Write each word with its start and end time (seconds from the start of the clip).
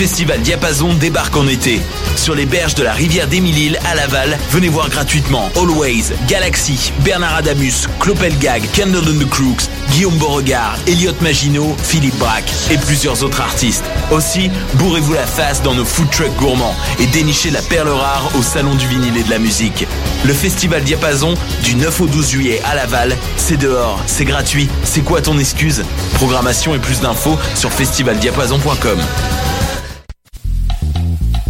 Festival 0.00 0.40
Diapason 0.40 0.94
débarque 0.94 1.36
en 1.36 1.46
été. 1.46 1.78
Sur 2.16 2.34
les 2.34 2.46
berges 2.46 2.74
de 2.74 2.82
la 2.82 2.94
rivière 2.94 3.26
d'Émile 3.26 3.78
à 3.84 3.94
Laval, 3.94 4.38
venez 4.50 4.70
voir 4.70 4.88
gratuitement 4.88 5.50
Always, 5.56 6.14
Galaxy, 6.26 6.90
Bernard 7.00 7.34
Adamus, 7.34 7.86
Clopelgag, 7.98 8.62
Candle 8.74 9.06
and 9.06 9.18
the 9.18 9.28
Crooks, 9.28 9.68
Guillaume 9.90 10.16
Beauregard, 10.16 10.78
Elliot 10.86 11.12
Maginot, 11.20 11.76
Philippe 11.82 12.16
Braque 12.16 12.50
et 12.70 12.78
plusieurs 12.78 13.22
autres 13.22 13.42
artistes. 13.42 13.84
Aussi, 14.10 14.50
bourrez-vous 14.76 15.12
la 15.12 15.26
face 15.26 15.62
dans 15.62 15.74
nos 15.74 15.84
food 15.84 16.08
trucks 16.08 16.34
gourmands 16.38 16.74
et 16.98 17.06
dénichez 17.08 17.50
la 17.50 17.60
perle 17.60 17.90
rare 17.90 18.30
au 18.38 18.42
Salon 18.42 18.76
du 18.76 18.88
vinyle 18.88 19.18
et 19.18 19.22
de 19.22 19.30
la 19.30 19.38
musique. 19.38 19.86
Le 20.24 20.32
Festival 20.32 20.82
Diapason, 20.82 21.34
du 21.62 21.74
9 21.74 22.00
au 22.00 22.06
12 22.06 22.26
juillet 22.30 22.62
à 22.64 22.74
Laval, 22.74 23.14
c'est 23.36 23.58
dehors, 23.58 24.00
c'est 24.06 24.24
gratuit, 24.24 24.70
c'est 24.82 25.02
quoi 25.02 25.20
ton 25.20 25.38
excuse? 25.38 25.84
Programmation 26.14 26.74
et 26.74 26.78
plus 26.78 27.00
d'infos 27.00 27.38
sur 27.54 27.70
festivaldiapason.com. 27.70 28.98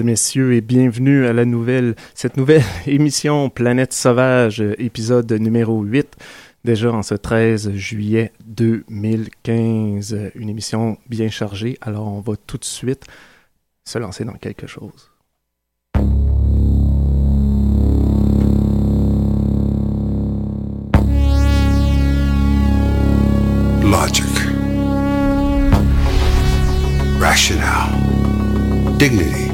Et 0.00 0.02
messieurs 0.02 0.54
et 0.54 0.60
bienvenue 0.60 1.26
à 1.26 1.32
la 1.32 1.44
nouvelle, 1.44 1.94
cette 2.14 2.36
nouvelle 2.36 2.64
émission 2.86 3.48
Planète 3.48 3.92
Sauvage, 3.92 4.60
épisode 4.78 5.30
numéro 5.32 5.80
8, 5.82 6.16
déjà 6.64 6.92
en 6.92 7.02
ce 7.02 7.14
13 7.14 7.72
juillet 7.74 8.32
2015. 8.46 10.32
Une 10.34 10.48
émission 10.48 10.98
bien 11.08 11.30
chargée, 11.30 11.78
alors 11.80 12.08
on 12.08 12.20
va 12.20 12.34
tout 12.36 12.58
de 12.58 12.64
suite 12.64 13.04
se 13.84 13.98
lancer 13.98 14.24
dans 14.24 14.34
quelque 14.34 14.66
chose. 14.66 15.10
Logic. 23.82 24.24
Rationale. 27.20 27.90
Dignity. 28.98 29.45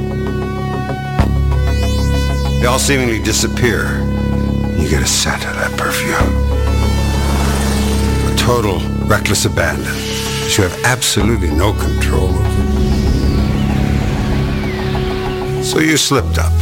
They 2.63 2.69
all 2.69 2.79
seemingly 2.79 3.21
disappear. 3.21 3.87
And 3.87 4.81
you 4.81 4.89
get 4.89 5.03
a 5.03 5.07
scent 5.07 5.45
of 5.45 5.57
that 5.57 5.77
perfume. 5.77 6.15
A 8.33 8.37
total 8.37 8.79
reckless 9.09 9.47
abandon 9.47 9.83
that 9.83 10.55
you 10.57 10.63
have 10.63 10.85
absolutely 10.85 11.51
no 11.51 11.73
control 11.73 12.29
over. 12.29 12.45
So 15.65 15.81
you 15.81 15.97
slipped 15.97 16.39
up 16.39 16.53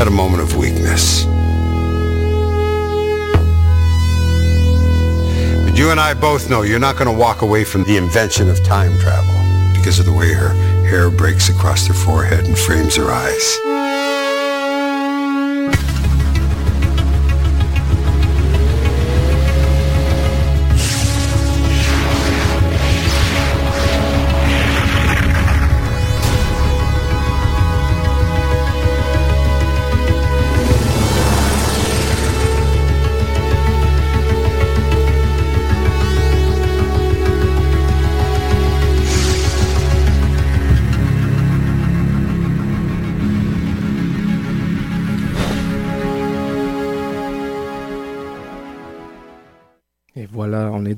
at 0.00 0.06
a 0.06 0.12
moment 0.12 0.44
of 0.44 0.56
weakness. 0.56 1.24
But 5.64 5.76
you 5.76 5.90
and 5.90 5.98
I 5.98 6.14
both 6.14 6.48
know 6.48 6.62
you're 6.62 6.78
not 6.78 6.96
going 6.96 7.12
to 7.12 7.18
walk 7.18 7.42
away 7.42 7.64
from 7.64 7.82
the 7.82 7.96
invention 7.96 8.48
of 8.48 8.62
time 8.62 8.96
travel 9.00 9.34
because 9.74 9.98
of 9.98 10.06
the 10.06 10.12
way 10.12 10.32
her 10.32 10.50
hair 10.86 11.10
breaks 11.10 11.48
across 11.48 11.88
her 11.88 11.94
forehead 11.94 12.46
and 12.46 12.56
frames 12.56 12.94
her 12.94 13.10
eyes. 13.10 13.67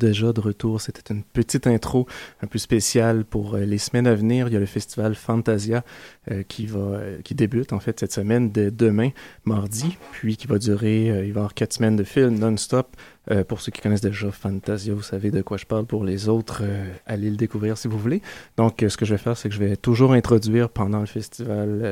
Déjà 0.01 0.33
de 0.33 0.41
retour. 0.41 0.81
C'était 0.81 1.15
une 1.15 1.23
petite 1.23 1.69
intro 1.69 2.09
un 2.43 2.47
peu 2.47 2.59
spéciale 2.59 3.25
pour 3.25 3.55
euh, 3.55 3.61
les 3.61 3.79
semaines 3.79 4.07
à 4.07 4.15
venir. 4.15 4.49
Il 4.49 4.55
y 4.55 4.57
a 4.57 4.61
le 4.61 4.67
festival 4.67 5.15
Fantasia 5.15 5.85
euh, 6.31 6.43
qui 6.43 6.67
va 6.67 6.81
euh, 6.81 7.19
débute 7.31 7.73
en 7.73 7.79
fait 7.79 8.01
cette 8.01 8.13
semaine 8.13 8.51
de 8.51 8.71
demain, 8.71 9.11
mardi, 9.45 9.97
puis 10.11 10.37
qui 10.37 10.49
va 10.49 10.59
durer, 10.59 11.07
il 11.07 11.13
va 11.13 11.25
y 11.25 11.31
avoir 11.31 11.55
quatre 11.55 11.75
semaines 11.75 11.97
de 11.97 12.05
film 12.05 12.39
non-stop. 12.39 12.97
Euh, 13.31 13.45
pour 13.45 13.61
ceux 13.61 13.71
qui 13.71 13.81
connaissent 13.81 14.01
déjà 14.01 14.31
Fantasia, 14.31 14.95
vous 14.95 15.03
savez 15.03 15.31
de 15.31 15.43
quoi 15.43 15.57
je 15.57 15.67
parle. 15.67 15.85
Pour 15.85 16.05
les 16.05 16.29
autres, 16.29 16.63
euh, 16.63 16.91
allez 17.07 17.31
le 17.31 17.37
découvrir 17.37 17.77
si 17.77 17.87
vous 17.87 17.99
voulez. 17.99 18.23
Donc, 18.57 18.83
euh, 18.83 18.89
ce 18.89 18.97
que 18.97 19.05
je 19.05 19.15
vais 19.15 19.19
faire, 19.19 19.37
c'est 19.37 19.49
que 19.49 19.55
je 19.55 19.61
vais 19.61 19.77
toujours 19.77 20.13
introduire 20.15 20.71
pendant 20.71 21.01
le 21.01 21.07
festival 21.07 21.85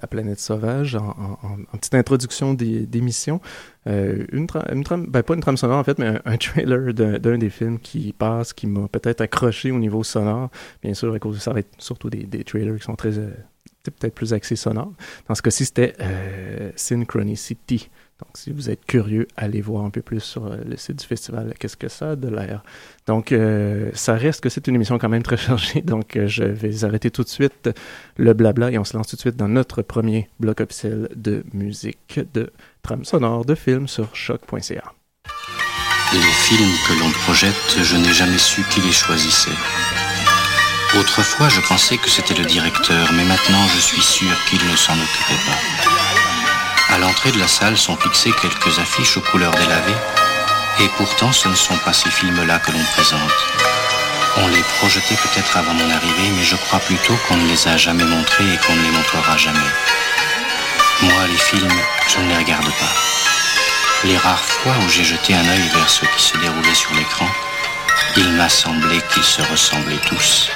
à 0.00 0.06
Planète 0.06 0.38
Sauvage, 0.38 0.94
en, 0.94 1.56
petite 1.72 1.94
introduction 1.94 2.54
d'émission, 2.54 3.40
une, 3.86 4.26
une 4.32 4.84
trame, 4.84 5.06
ben 5.08 5.22
pas 5.22 5.34
une 5.34 5.40
trame 5.40 5.56
sonore 5.56 5.78
en 5.78 5.84
fait, 5.84 5.98
mais 5.98 6.20
un, 6.24 6.36
trailer 6.36 6.94
d'un 6.94 7.38
des 7.38 7.50
films 7.50 7.78
qui 7.78 8.12
passe, 8.12 8.52
qui 8.52 8.66
m'a 8.66 8.88
peut-être 8.88 9.20
accroché 9.20 9.70
au 9.70 9.78
niveau 9.78 10.04
sonore. 10.04 10.50
Bien 10.82 10.94
sûr, 10.94 11.12
à 11.12 11.18
cause 11.18 11.38
ça 11.38 11.52
va 11.52 11.60
être 11.60 11.70
surtout 11.78 12.10
des, 12.10 12.44
trailers 12.44 12.76
qui 12.78 12.84
sont 12.84 12.96
très, 12.96 13.12
peut-être 13.82 14.14
plus 14.14 14.32
axé 14.32 14.56
sonore. 14.56 14.92
Dans 15.28 15.34
ce 15.34 15.42
cas-ci, 15.42 15.64
c'était 15.64 15.94
Synchronicity. 16.76 17.90
Donc, 18.22 18.36
si 18.36 18.52
vous 18.52 18.70
êtes 18.70 18.86
curieux, 18.86 19.26
allez 19.36 19.60
voir 19.60 19.84
un 19.84 19.90
peu 19.90 20.00
plus 20.00 20.20
sur 20.20 20.46
euh, 20.46 20.58
le 20.64 20.76
site 20.76 21.00
du 21.00 21.04
festival 21.04 21.54
qu'est-ce 21.58 21.76
que 21.76 21.88
ça 21.88 22.14
de 22.14 22.28
l'air. 22.28 22.62
Donc, 23.08 23.32
euh, 23.32 23.90
ça 23.94 24.14
reste 24.14 24.42
que 24.42 24.48
c'est 24.48 24.68
une 24.68 24.76
émission 24.76 24.96
quand 24.96 25.08
même 25.08 25.24
très 25.24 25.36
chargée. 25.36 25.80
Donc, 25.84 26.14
euh, 26.16 26.28
je 26.28 26.44
vais 26.44 26.84
arrêter 26.84 27.10
tout 27.10 27.24
de 27.24 27.28
suite 27.28 27.68
le 28.16 28.32
blabla 28.32 28.70
et 28.70 28.78
on 28.78 28.84
se 28.84 28.96
lance 28.96 29.08
tout 29.08 29.16
de 29.16 29.20
suite 29.20 29.36
dans 29.36 29.48
notre 29.48 29.82
premier 29.82 30.28
bloc 30.38 30.60
officiel 30.60 31.08
de 31.16 31.42
musique 31.52 32.20
de 32.32 32.52
trame 32.82 33.04
sonore 33.04 33.44
de 33.44 33.56
films 33.56 33.88
sur 33.88 34.14
choc.ca. 34.14 34.92
Les 36.12 36.20
films 36.20 36.74
que 36.86 37.00
l'on 37.00 37.10
projette, 37.24 37.76
je 37.82 37.96
n'ai 37.96 38.12
jamais 38.12 38.38
su 38.38 38.62
qui 38.70 38.82
les 38.82 38.92
choisissait. 38.92 39.50
Autrefois, 40.96 41.48
je 41.48 41.60
pensais 41.60 41.96
que 41.96 42.08
c'était 42.08 42.34
le 42.34 42.44
directeur, 42.44 43.12
mais 43.14 43.24
maintenant, 43.24 43.66
je 43.74 43.80
suis 43.80 44.02
sûr 44.02 44.30
qu'il 44.48 44.60
ne 44.70 44.76
s'en 44.76 44.92
occupait 44.92 45.42
pas. 45.44 45.81
À 46.92 46.98
l'entrée 46.98 47.32
de 47.32 47.38
la 47.38 47.48
salle 47.48 47.78
sont 47.78 47.96
fixées 47.96 48.32
quelques 48.32 48.78
affiches 48.78 49.16
aux 49.16 49.22
couleurs 49.22 49.54
délavées, 49.54 49.96
et 50.80 50.88
pourtant 50.98 51.32
ce 51.32 51.48
ne 51.48 51.54
sont 51.54 51.76
pas 51.78 51.94
ces 51.94 52.10
films-là 52.10 52.58
que 52.58 52.70
l'on 52.70 52.84
présente. 52.94 53.46
On 54.36 54.46
les 54.48 54.62
projetait 54.78 55.16
peut-être 55.16 55.56
avant 55.56 55.72
mon 55.72 55.90
arrivée, 55.90 56.30
mais 56.36 56.44
je 56.44 56.56
crois 56.56 56.80
plutôt 56.80 57.16
qu'on 57.26 57.36
ne 57.38 57.48
les 57.48 57.66
a 57.66 57.78
jamais 57.78 58.04
montrés 58.04 58.44
et 58.44 58.58
qu'on 58.58 58.76
ne 58.76 58.82
les 58.82 58.90
montrera 58.90 59.38
jamais. 59.38 59.72
Moi, 61.00 61.26
les 61.30 61.38
films, 61.38 61.80
je 62.08 62.18
ne 62.18 62.28
les 62.28 62.36
regarde 62.36 62.66
pas. 62.66 62.94
Les 64.04 64.18
rares 64.18 64.44
fois 64.44 64.74
où 64.84 64.88
j'ai 64.90 65.04
jeté 65.04 65.34
un 65.34 65.48
œil 65.48 65.68
vers 65.74 65.88
ceux 65.88 66.06
qui 66.14 66.22
se 66.22 66.36
déroulaient 66.36 66.74
sur 66.74 66.92
l'écran, 66.92 67.28
il 68.18 68.32
m'a 68.32 68.50
semblé 68.50 69.00
qu'ils 69.14 69.24
se 69.24 69.40
ressemblaient 69.40 69.96
tous. 70.06 70.50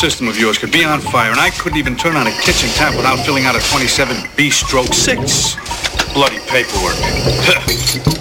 System 0.00 0.28
of 0.28 0.38
yours 0.38 0.56
could 0.56 0.72
be 0.72 0.82
on 0.82 0.98
fire, 0.98 1.30
and 1.30 1.38
I 1.38 1.50
couldn't 1.50 1.76
even 1.76 1.94
turn 1.94 2.16
on 2.16 2.26
a 2.26 2.30
kitchen 2.30 2.70
tap 2.70 2.96
without 2.96 3.16
filling 3.18 3.44
out 3.44 3.54
a 3.54 3.58
27B 3.58 4.50
stroke 4.50 4.94
6. 4.94 6.14
Bloody 6.14 6.38
paperwork. 6.48 8.16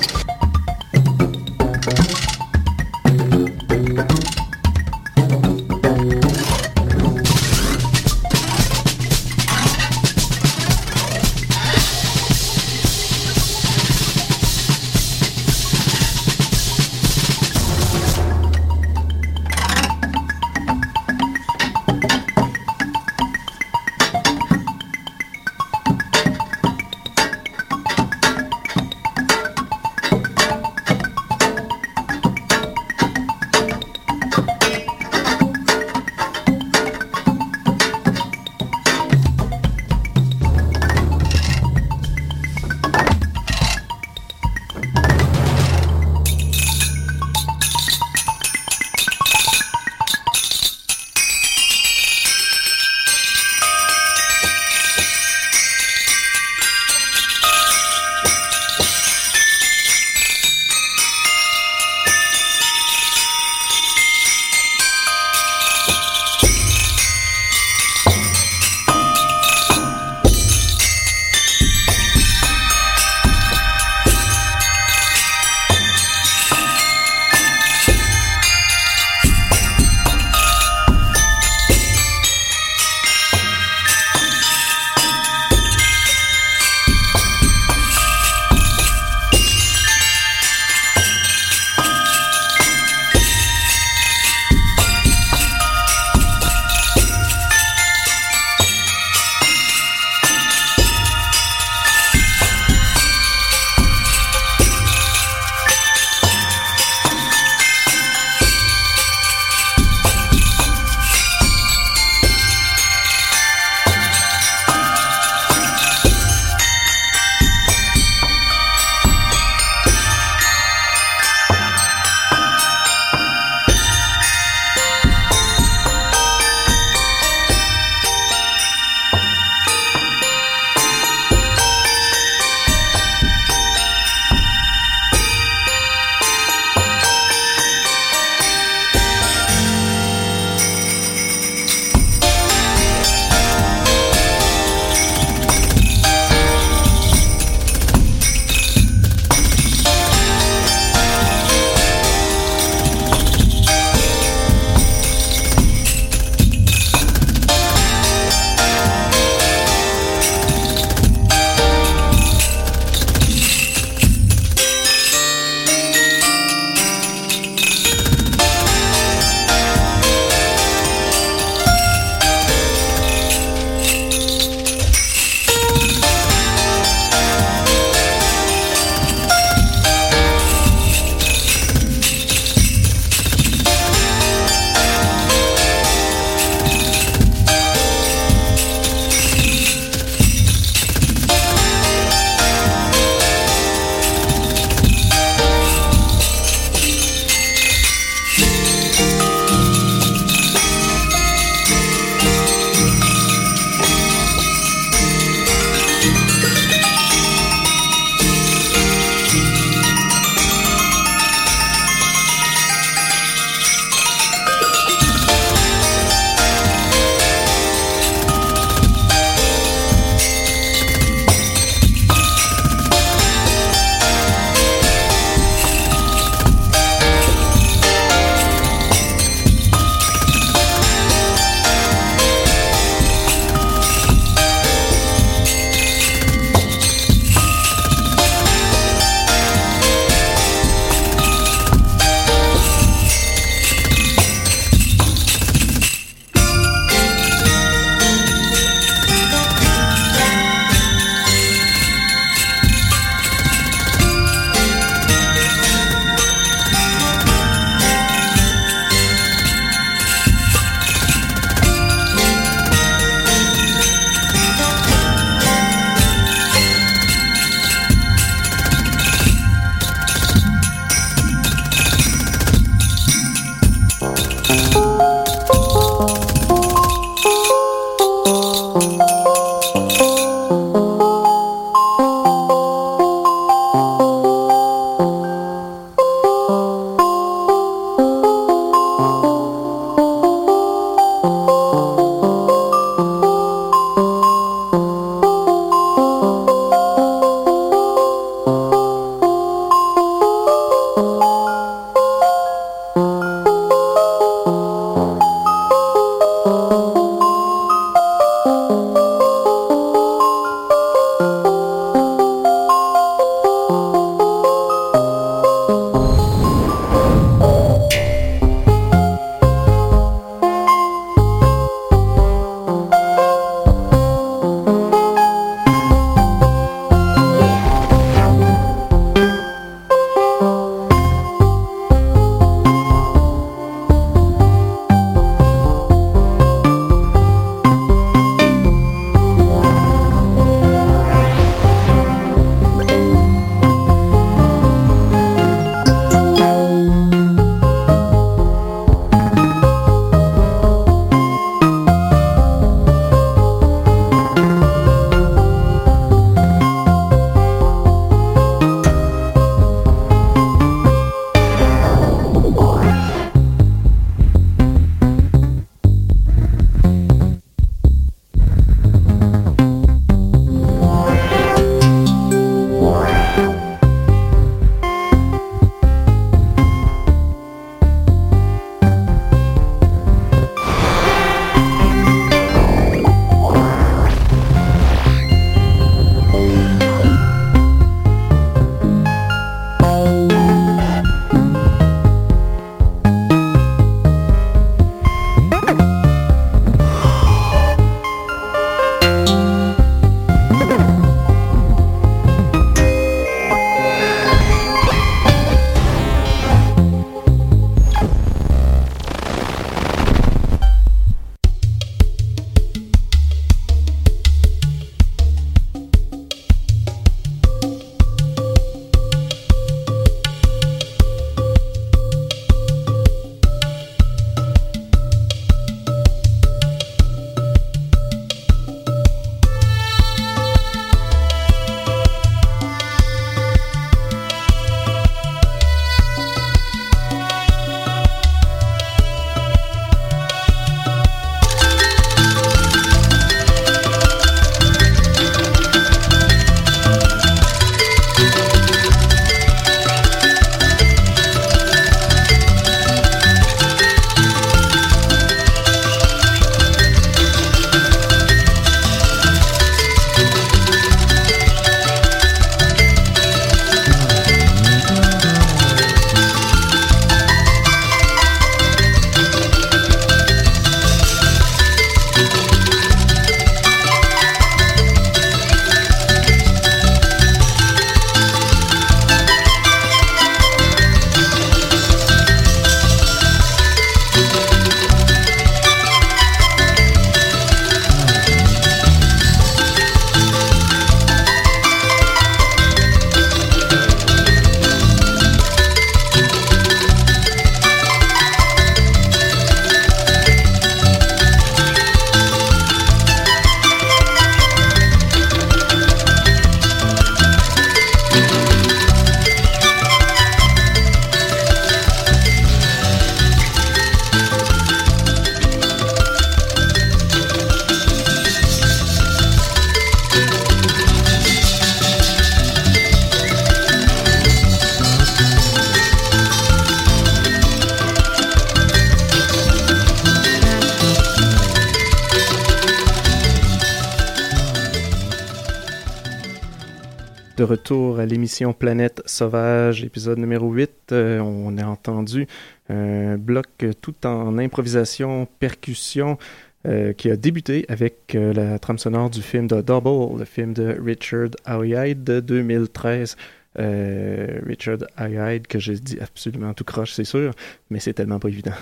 Planète 538.47 539.01
Sauvage, 539.05 539.83
épisode 539.83 540.17
numéro 540.17 540.49
8. 540.49 540.71
Euh, 540.93 541.19
on 541.19 541.57
a 541.57 541.65
entendu 541.65 542.25
un 542.69 543.17
bloc 543.17 543.47
tout 543.81 544.07
en 544.07 544.37
improvisation, 544.37 545.27
percussion, 545.39 546.17
euh, 546.65 546.93
qui 546.93 547.11
a 547.11 547.17
débuté 547.17 547.65
avec 547.67 548.15
euh, 548.15 548.31
la 548.33 548.57
trame 548.57 548.77
sonore 548.77 549.09
du 549.09 549.21
film 549.21 549.47
de 549.47 549.59
Double, 549.61 550.17
le 550.17 550.23
film 550.23 550.53
de 550.53 550.77
Richard 550.81 551.31
Ayoade 551.45 552.03
de 552.03 552.19
2013. 552.21 553.17
Richard 553.57 554.77
Ayoade, 554.95 555.45
que 555.47 555.59
j'ai 555.59 555.75
dit 555.75 555.97
absolument 555.99 556.53
tout 556.53 556.63
croche, 556.63 556.93
c'est 556.93 557.03
sûr, 557.03 557.33
mais 557.69 557.81
c'est 557.81 557.93
tellement 557.93 558.19
pas 558.19 558.29
évident 558.29 558.53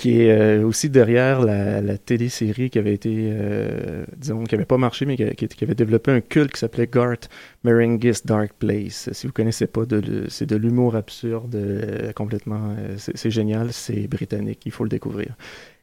qui 0.00 0.22
est 0.22 0.30
euh, 0.32 0.66
aussi 0.66 0.88
derrière 0.88 1.42
la, 1.42 1.82
la 1.82 1.98
télésérie 1.98 2.70
qui 2.70 2.78
avait 2.78 2.94
été, 2.94 3.12
euh, 3.14 4.06
disons, 4.16 4.44
qui 4.44 4.54
avait 4.54 4.64
pas 4.64 4.78
marché, 4.78 5.04
mais 5.04 5.14
qui, 5.14 5.24
avait 5.62 5.74
développé 5.74 6.10
un 6.10 6.22
culte 6.22 6.52
qui 6.52 6.60
s'appelait 6.60 6.88
Garth 6.90 7.28
Marenghi's 7.64 8.24
Dark 8.24 8.52
Place. 8.58 9.10
Si 9.12 9.26
vous 9.26 9.32
connaissez 9.34 9.66
pas, 9.66 9.82
c'est 10.28 10.48
de 10.48 10.56
l'humour 10.56 10.96
absurde, 10.96 11.54
euh, 11.54 12.12
complètement, 12.12 12.74
c'est 12.96 13.30
génial, 13.30 13.74
c'est 13.74 14.08
britannique, 14.08 14.60
il 14.64 14.72
faut 14.72 14.84
le 14.84 14.88
découvrir. 14.88 15.34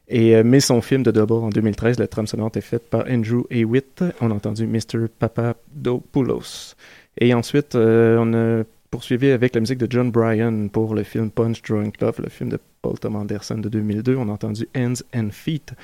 Et, 0.08 0.42
mais 0.42 0.58
son 0.58 0.80
film 0.80 1.04
de 1.04 1.12
Double 1.12 1.34
en 1.34 1.50
2013, 1.50 2.00
la 2.00 2.08
trame 2.08 2.26
sonore 2.26 2.50
est 2.56 2.60
faite 2.60 2.90
par 2.90 3.04
Andrew 3.08 3.44
Hewitt. 3.50 4.02
On 4.20 4.32
a 4.32 4.34
entendu 4.34 4.66
Mr. 4.66 5.06
Papadopoulos. 5.16 6.74
Et 7.20 7.34
ensuite, 7.34 7.76
on 7.76 8.34
a 8.34 8.64
poursuivi 8.90 9.30
avec 9.30 9.54
la 9.54 9.60
musique 9.60 9.78
de 9.78 9.86
John 9.90 10.10
Bryan 10.10 10.68
pour 10.70 10.94
le 10.94 11.02
film 11.02 11.30
Punch 11.30 11.62
Drunk 11.62 12.00
Love, 12.00 12.20
le 12.22 12.28
film 12.28 12.50
de 12.50 12.58
Paul 12.82 12.98
Thomas 12.98 13.20
Anderson 13.20 13.58
de 13.58 13.68
2002. 13.68 14.16
On 14.16 14.28
a 14.28 14.32
entendu 14.32 14.68
Hands 14.76 14.94
and 15.14 15.30
Feet. 15.30 15.74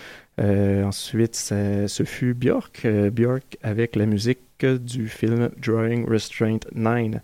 Euh, 0.41 0.85
ensuite, 0.85 1.35
ce 1.37 2.03
fut 2.05 2.35
Björk, 2.35 2.85
euh, 2.85 3.11
Björk 3.11 3.57
avec 3.63 3.97
la 3.97 4.07
musique 4.07 4.39
du 4.61 5.09
film 5.09 5.51
Drawing 5.63 6.09
Restraint 6.09 6.61
9 6.75 7.21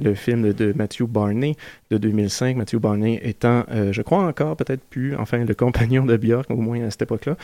le 0.00 0.14
film 0.14 0.52
de 0.52 0.72
Matthew 0.72 1.04
Barney 1.04 1.54
de 1.90 1.98
2005. 1.98 2.56
Matthew 2.56 2.76
Barney 2.78 3.20
étant, 3.22 3.64
euh, 3.70 3.92
je 3.92 4.02
crois 4.02 4.24
encore, 4.24 4.56
peut-être 4.56 4.82
plus, 4.82 5.14
enfin, 5.16 5.44
le 5.44 5.54
compagnon 5.54 6.04
de 6.04 6.16
Björk, 6.16 6.50
au 6.50 6.56
moins 6.56 6.82
à 6.82 6.90
cette 6.90 7.02
époque-là. 7.02 7.36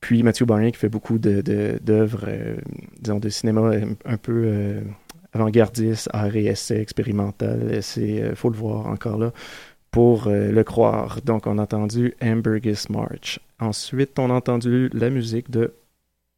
Puis 0.00 0.22
Matthew 0.22 0.44
Barney 0.44 0.72
qui 0.72 0.78
fait 0.78 0.88
beaucoup 0.88 1.18
d'œuvres, 1.18 2.26
de, 2.26 2.56
disons, 3.00 3.18
de 3.18 3.28
cinéma 3.28 3.72
un, 4.06 4.16
peu 4.16 4.80
avant-gardiste, 5.32 6.08
art 6.12 6.34
et 6.36 6.46
essai 6.46 6.80
expérimental. 6.80 7.82
C'est, 7.82 8.34
faut 8.34 8.50
le 8.50 8.56
voir 8.56 8.86
encore 8.86 9.18
là 9.18 9.32
pour 9.90 10.28
euh, 10.28 10.50
le 10.50 10.64
croire. 10.64 11.20
Donc, 11.22 11.46
on 11.46 11.58
a 11.58 11.62
entendu 11.62 12.14
Hamburgess 12.22 12.88
March. 12.90 13.40
Ensuite, 13.58 14.18
on 14.18 14.30
a 14.30 14.34
entendu 14.34 14.88
la 14.92 15.10
musique 15.10 15.50
de, 15.50 15.72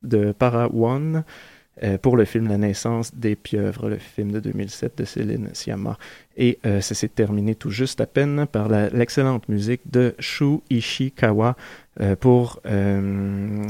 de 0.02 0.33
Para 0.33 0.74
One 0.74 1.24
euh, 1.83 1.98
pour 1.98 2.16
le 2.16 2.24
film 2.24 2.48
La 2.48 2.59
naissance 2.59 3.14
des 3.14 3.37
pieuvres, 3.37 3.88
le 3.88 3.98
film 3.98 4.33
de 4.33 4.40
2007 4.40 4.98
de 4.98 5.05
Céline 5.05 5.50
Sciamma. 5.52 5.98
Et 6.37 6.59
euh, 6.66 6.81
ça 6.81 6.94
s'est 6.94 7.09
terminé 7.09 7.55
tout 7.55 7.70
juste 7.70 8.00
à 8.00 8.07
peine 8.07 8.46
par 8.46 8.68
l'excellente 8.68 9.48
musique 9.48 9.83
de 9.90 10.14
Shu 10.18 10.61
Ishikawa, 10.70 11.57
euh, 12.00 12.16
pour 12.16 12.59
euh, 12.64 13.66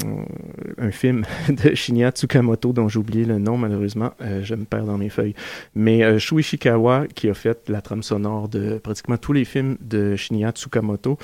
un 0.78 0.90
film 0.92 1.24
de 1.48 1.74
Shinya 1.74 2.12
Tsukamoto 2.12 2.72
dont 2.72 2.86
j'ai 2.86 3.00
oublié 3.00 3.24
le 3.24 3.38
nom 3.38 3.56
malheureusement, 3.56 4.12
euh, 4.20 4.42
je 4.44 4.54
me 4.54 4.64
perds 4.64 4.84
dans 4.84 4.96
mes 4.96 5.08
feuilles. 5.08 5.34
Mais 5.74 6.20
Shuishikawa 6.20 7.08
qui 7.08 7.28
a 7.28 7.34
fait 7.34 7.68
la 7.68 7.80
trame 7.80 8.04
sonore 8.04 8.48
de 8.48 8.78
pratiquement 8.78 9.16
tous 9.16 9.32
les 9.32 9.44
films 9.44 9.76
de 9.80 10.14
Shinya 10.14 10.52
Tsukamoto, 10.52 11.18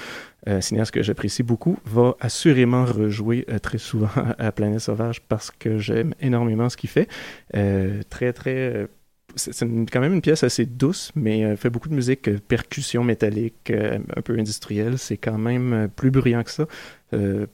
cinéaste 0.60 0.92
que 0.92 1.02
j'apprécie 1.02 1.42
beaucoup, 1.42 1.76
va 1.84 2.16
assurément 2.20 2.84
rejouer 2.84 3.46
très 3.62 3.78
souvent 3.78 4.08
à 4.38 4.50
Planète 4.50 4.80
Sauvage 4.80 5.20
parce 5.20 5.50
que 5.50 5.78
j'aime 5.78 6.14
énormément 6.20 6.68
ce 6.68 6.76
qu'il 6.76 6.90
fait. 6.90 7.08
très 8.08 8.32
très 8.32 8.88
c'est 9.36 9.66
quand 9.90 10.00
même 10.00 10.14
une 10.14 10.20
pièce 10.20 10.42
assez 10.42 10.66
douce, 10.66 11.12
mais 11.14 11.44
euh, 11.44 11.56
fait 11.56 11.70
beaucoup 11.70 11.88
de 11.88 11.94
musique, 11.94 12.28
euh, 12.28 12.38
percussion 12.46 13.04
métallique, 13.04 13.70
euh, 13.70 13.98
un 14.16 14.22
peu 14.22 14.38
industrielle. 14.38 14.98
C'est 14.98 15.16
quand 15.16 15.38
même 15.38 15.88
plus 15.94 16.10
bruyant 16.10 16.42
que 16.42 16.50
ça, 16.50 16.66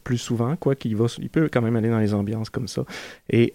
plus 0.03 0.19
souvent, 0.19 0.57
quoi 0.57 0.75
qu'il 0.75 0.97
va, 0.97 1.07
il 1.19 1.31
peut 1.31 1.49
quand 1.53 1.63
même 1.63 1.77
aller 1.77 1.89
dans 1.89 2.01
les 2.01 2.13
ambiances 2.13 2.51
comme 2.51 2.67
ça. 2.67 2.85
Et 3.31 3.53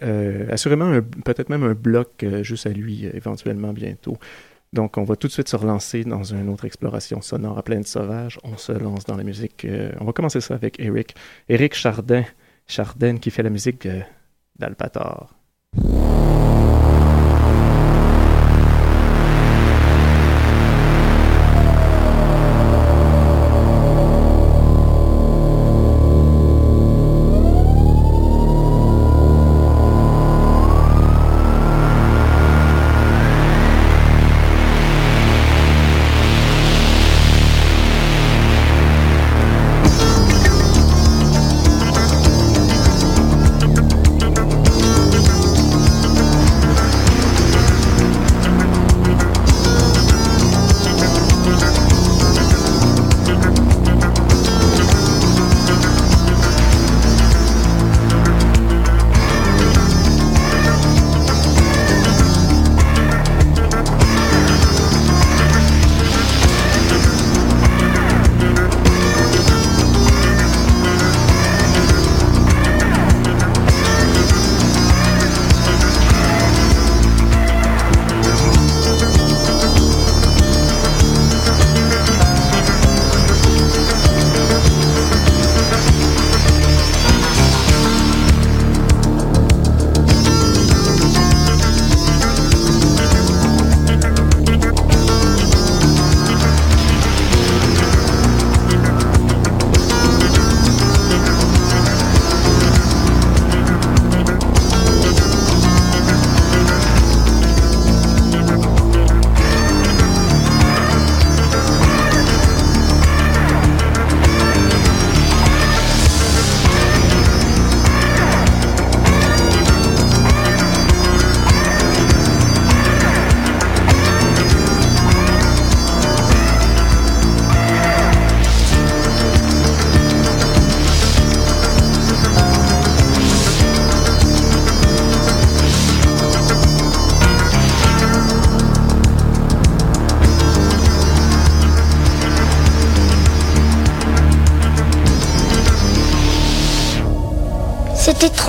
assurément, 0.50 1.02
peut-être 1.26 1.50
même 1.50 1.64
un 1.64 1.74
bloc 1.74 2.26
juste 2.42 2.68
à 2.68 2.70
lui, 2.70 3.06
éventuellement 3.14 3.74
bientôt. 3.74 4.18
Donc, 4.72 4.98
on 4.98 5.04
va 5.04 5.18
tout 5.18 5.28
de 5.28 5.34
suite 5.34 5.50
se 5.50 5.58
relancer 5.58 6.06
dans 6.06 6.24
une 6.24 6.48
autre 6.48 6.64
exploration 6.64 7.22
sonore 7.22 7.58
à 7.58 7.64
pleine 7.64 7.84
sauvage. 7.84 8.40
On 8.44 8.56
se 8.56 8.72
lance 8.72 9.04
dans 9.04 9.18
la 9.18 9.24
musique. 9.24 9.68
on 10.00 10.06
va 10.06 10.14
commencer 10.14 10.40
ça 10.40 10.54
avec 10.54 10.80
Eric. 10.80 11.16
Eric 11.50 11.76
Chardin, 11.76 12.24
Chardin 12.66 13.18
qui 13.18 13.30
fait 13.30 13.44
la 13.44 13.50
musique 13.50 13.86
d'Alpator. 14.58 15.36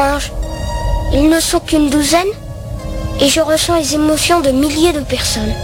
Étrange. 0.00 0.32
Ils 1.12 1.28
ne 1.28 1.40
sont 1.40 1.60
qu'une 1.60 1.90
douzaine 1.90 2.32
et 3.20 3.28
je 3.28 3.40
ressens 3.40 3.76
les 3.76 3.94
émotions 3.94 4.40
de 4.40 4.50
milliers 4.50 4.92
de 4.92 5.00
personnes. 5.00 5.54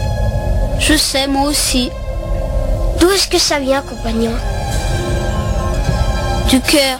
Je 0.78 0.94
sais, 0.94 1.26
moi 1.26 1.48
aussi. 1.48 1.90
D'où 3.00 3.10
est-ce 3.10 3.28
que 3.28 3.38
ça 3.38 3.58
vient, 3.58 3.82
compagnon? 3.82 4.32
Du 6.50 6.60
cœur. 6.60 6.98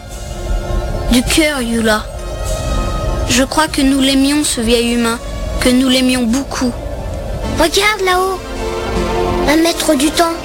Du 1.11 1.22
cœur, 1.22 1.61
Yula. 1.61 2.03
Je 3.29 3.42
crois 3.44 3.68
que 3.68 3.83
nous 3.83 4.01
l'aimions, 4.01 4.44
ce 4.44 4.61
vieil 4.61 4.94
humain, 4.94 5.18
que 5.61 5.68
nous 5.68 5.88
l'aimions 5.88 6.22
beaucoup. 6.22 6.72
Regarde 7.59 8.01
là-haut. 8.05 8.40
Un 9.49 9.57
maître 9.57 9.94
du 9.94 10.11
temps. 10.11 10.37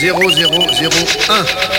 X0001. 0.00 1.77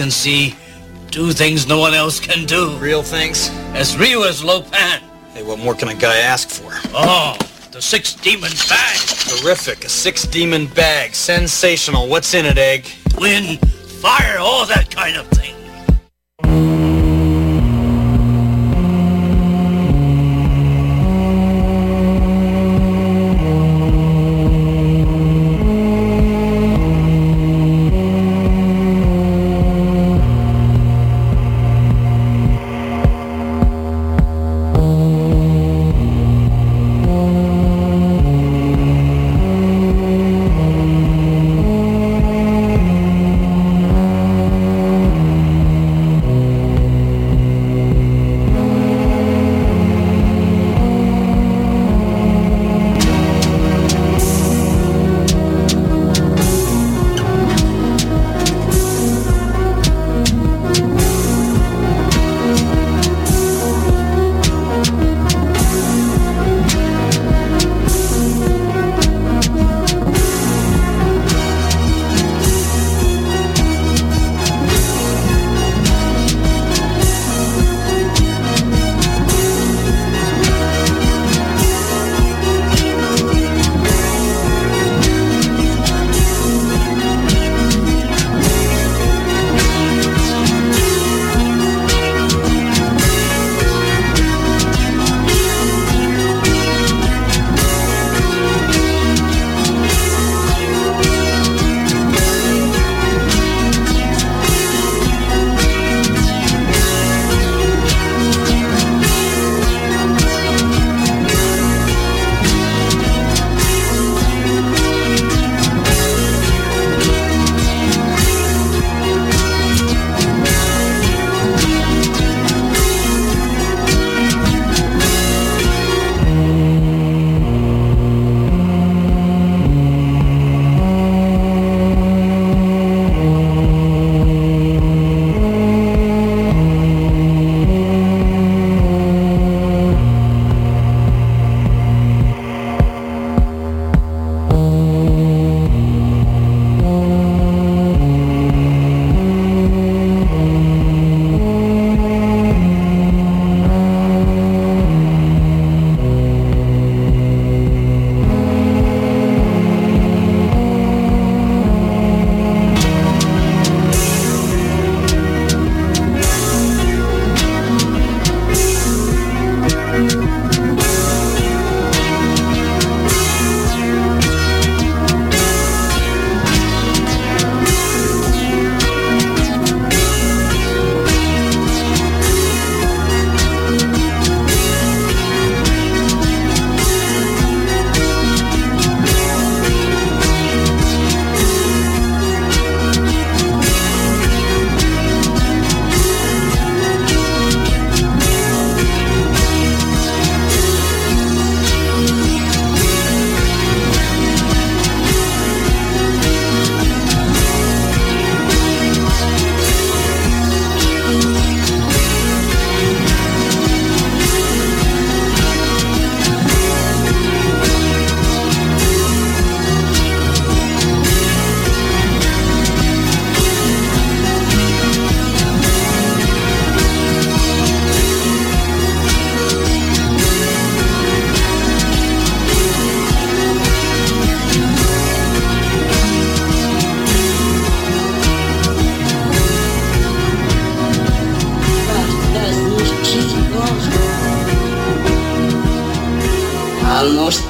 Can 0.00 0.10
see. 0.10 0.56
Do 1.10 1.30
things 1.30 1.68
no 1.68 1.78
one 1.78 1.92
else 1.92 2.18
can 2.20 2.46
do. 2.46 2.74
Real 2.78 3.02
things? 3.02 3.50
As 3.74 3.98
real 3.98 4.24
as 4.24 4.40
Lopan. 4.40 5.00
Hey, 5.34 5.42
what 5.42 5.58
more 5.58 5.74
can 5.74 5.88
a 5.88 5.94
guy 5.94 6.16
ask 6.20 6.48
for? 6.48 6.72
Oh, 6.94 7.36
the 7.70 7.82
six 7.82 8.14
demon 8.14 8.50
bag. 8.66 8.96
Terrific. 9.28 9.84
A 9.84 9.90
six 9.90 10.22
demon 10.22 10.68
bag. 10.68 11.14
Sensational. 11.14 12.08
What's 12.08 12.32
in 12.32 12.46
it, 12.46 12.56
Egg? 12.56 12.86
Wind, 13.18 13.60
fire, 14.00 14.38
all 14.38 14.64
that 14.64 14.90
kind 14.90 15.18
of 15.18 15.26
thing. 15.28 15.54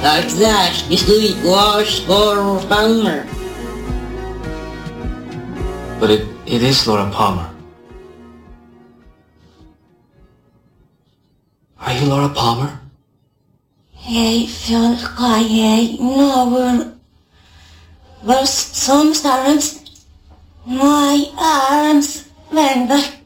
Like 0.01 0.29
that, 0.41 0.83
you 0.89 0.97
see, 0.97 1.35
was 1.45 2.07
Laura 2.07 2.59
Palmer. 2.67 3.25
But 5.99 6.09
it, 6.09 6.27
it 6.45 6.63
is 6.63 6.87
Laura 6.87 7.09
Palmer. 7.11 7.49
Are 11.79 11.93
you 11.93 12.05
Laura 12.07 12.29
Palmer? 12.29 12.79
I 14.07 14.47
felt 14.47 15.01
like 15.19 15.45
I 15.49 15.97
know 15.99 16.97
but 18.23 18.45
sometimes 18.45 20.05
my 20.65 21.25
arms 21.37 22.29
bend. 22.51 22.91
I 22.91 23.20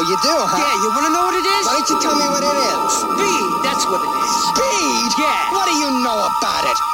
Oh, 0.00 0.02
you 0.02 0.16
do, 0.22 0.32
huh? 0.32 0.56
Yeah, 0.56 0.80
you 0.80 0.88
want 0.96 1.04
to 1.04 1.12
know 1.12 1.28
what 1.28 1.36
it 1.36 1.44
is? 1.44 1.66
Why 1.68 1.76
don't 1.76 1.90
you 1.92 2.00
tell 2.00 2.16
me 2.16 2.24
what 2.32 2.40
it 2.40 2.56
is? 2.56 3.04
Speed, 3.04 3.52
that's 3.60 3.84
what 3.84 4.00
it 4.00 4.08
is. 4.24 4.32
Speed? 4.48 5.12
Yeah. 5.20 5.52
What 5.52 5.68
do 5.68 5.76
you 5.76 5.90
know 6.00 6.24
about 6.24 6.64
it? 6.64 6.89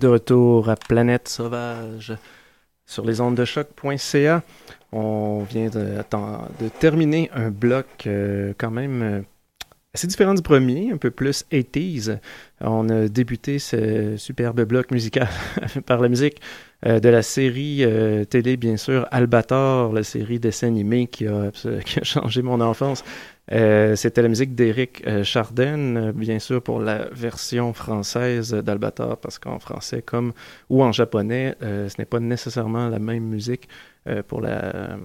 De 0.00 0.08
retour 0.08 0.70
à 0.70 0.76
Planète 0.76 1.28
Sauvage 1.28 2.14
sur 2.86 3.04
les 3.04 3.18
de 3.18 3.44
choc.ca. 3.44 4.42
On 4.92 5.42
vient 5.42 5.68
de, 5.68 6.68
terminer 6.80 7.30
un 7.34 7.50
bloc 7.50 7.86
euh, 8.06 8.54
quand 8.56 8.70
même 8.70 9.02
euh, 9.02 9.20
assez 9.92 10.06
différent 10.06 10.32
du 10.32 10.40
premier, 10.40 10.90
un 10.90 10.96
peu 10.96 11.10
plus 11.10 11.44
80s. 11.52 12.18
On 12.62 12.88
a 12.88 13.08
débuté 13.08 13.58
ce 13.58 14.16
superbe 14.16 14.62
bloc 14.62 14.90
musical 14.90 15.28
par 15.86 16.00
la 16.00 16.08
musique 16.08 16.40
euh, 16.86 16.98
de 16.98 17.10
la 17.10 17.22
série 17.22 17.84
télé, 18.30 18.56
bien 18.56 18.78
sûr, 18.78 19.06
Albator, 19.10 19.92
la 19.92 20.02
série 20.02 20.40
dessin 20.40 20.68
animé 20.68 21.08
qui 21.08 21.26
a 21.26 21.50
changé 22.02 22.40
mon 22.40 22.62
enfance. 22.62 23.04
Euh, 23.52 23.96
C'était 23.96 24.22
la 24.22 24.28
musique 24.28 24.54
d'Éric 24.54 25.02
euh, 25.06 25.24
Chardin, 25.24 26.12
bien 26.12 26.38
sûr, 26.38 26.62
pour 26.62 26.80
la 26.80 27.08
version 27.12 27.72
française 27.72 28.52
d'Albator, 28.52 29.16
parce 29.18 29.38
qu'en 29.38 29.58
français 29.58 30.02
comme 30.02 30.32
ou 30.68 30.82
en 30.82 30.92
japonais, 30.92 31.56
ce 31.60 31.94
n'est 31.98 32.04
pas 32.04 32.20
nécessairement 32.20 32.88
la 32.88 32.98
même 32.98 33.24
musique 33.24 33.68
pour 34.28 34.40
la 34.40 34.96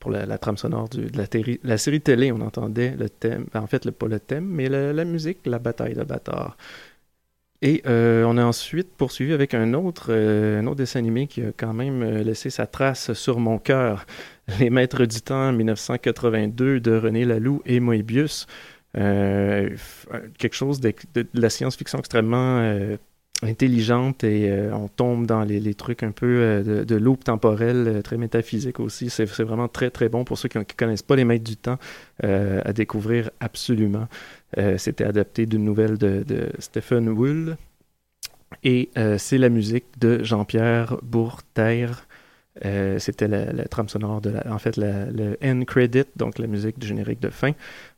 pour 0.00 0.10
la, 0.10 0.24
la, 0.26 0.38
trame 0.38 0.56
sonore 0.56 0.88
du, 0.88 1.10
de 1.10 1.18
la, 1.18 1.26
la, 1.62 1.78
série 1.78 2.00
télé, 2.00 2.32
on 2.32 2.40
entendait 2.40 2.96
le 2.98 3.10
thème, 3.10 3.46
en 3.54 3.66
fait, 3.66 3.88
pas 3.90 4.08
le 4.08 4.18
thème, 4.18 4.46
mais 4.46 4.68
le, 4.68 4.92
la 4.92 5.04
musique, 5.04 5.40
la 5.44 5.58
bataille 5.58 5.94
Bâtard. 5.94 6.56
Et 7.62 7.82
euh, 7.86 8.24
on 8.24 8.38
a 8.38 8.44
ensuite 8.44 8.88
poursuivi 8.96 9.34
avec 9.34 9.52
un 9.52 9.74
autre, 9.74 10.06
euh, 10.08 10.60
un 10.60 10.66
autre 10.66 10.76
dessin 10.76 10.98
animé 10.98 11.26
qui 11.26 11.42
a 11.42 11.52
quand 11.54 11.74
même 11.74 12.02
euh, 12.02 12.22
laissé 12.22 12.48
sa 12.48 12.66
trace 12.66 13.12
sur 13.12 13.38
mon 13.38 13.58
cœur. 13.58 14.06
Les 14.60 14.70
Maîtres 14.70 15.04
du 15.04 15.20
Temps, 15.20 15.52
1982, 15.52 16.80
de 16.80 16.96
René 16.96 17.24
Laloux 17.26 17.62
et 17.66 17.80
Moebius. 17.80 18.46
Euh, 18.96 19.70
quelque 20.38 20.54
chose 20.54 20.80
de, 20.80 20.94
la 21.34 21.50
science-fiction 21.50 21.98
extrêmement 21.98 22.96
intelligente 23.42 24.24
et 24.24 24.50
euh, 24.50 24.74
on 24.74 24.88
tombe 24.88 25.26
dans 25.26 25.42
les, 25.42 25.74
trucs 25.74 26.02
un 26.02 26.12
peu 26.12 26.26
euh, 26.26 26.84
de, 26.84 26.98
de 26.98 27.14
temporelle, 27.16 27.88
euh, 27.88 28.02
très 28.02 28.16
métaphysique 28.16 28.80
aussi. 28.80 29.10
C'est 29.10 29.24
vraiment 29.24 29.68
très 29.68 29.90
très 29.90 30.08
bon 30.08 30.24
pour 30.24 30.38
ceux 30.38 30.48
qui 30.48 30.58
ne 30.58 30.64
connaissent 30.76 31.02
pas 31.02 31.16
les 31.16 31.24
maîtres 31.24 31.44
du 31.44 31.56
temps 31.56 31.78
à 32.22 32.72
découvrir 32.72 33.30
absolument. 33.40 34.06
C'était 34.78 35.04
adapté 35.04 35.46
d'une 35.46 35.64
nouvelle 35.64 35.96
de, 35.96 36.50
Stephen 36.58 37.08
Wool 37.08 37.56
et 38.64 38.90
c'est 39.18 39.38
la 39.38 39.48
musique 39.48 39.86
de 39.98 40.24
Jean-Pierre 40.24 40.96
Bourterre. 41.02 42.06
C'était 42.98 43.28
la, 43.28 43.52
la, 43.52 43.64
trame 43.66 43.88
sonore 43.88 44.20
de 44.20 44.30
la, 44.30 44.52
en 44.52 44.58
fait 44.58 44.76
le 44.76 45.36
end 45.42 45.62
credit, 45.64 46.04
donc 46.16 46.38
la 46.38 46.48
musique 46.48 46.78
du 46.78 46.86
générique 46.86 47.20
de 47.20 47.30
fin. 47.30 47.52